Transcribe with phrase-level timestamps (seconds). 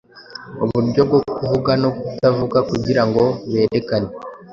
[0.63, 4.09] uburyo bwo kuvuga no kutavuga kugirango berekane